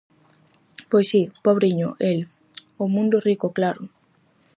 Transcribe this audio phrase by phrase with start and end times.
[0.89, 2.19] Pois si, pobriño el,
[2.81, 3.83] o mundo rico claro.